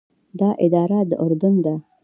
[0.39, 1.73] دا اداره د اردن ده.